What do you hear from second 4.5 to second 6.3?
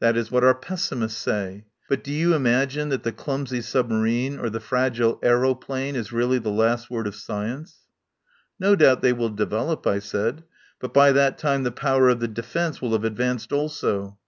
the fra gile aeroplane is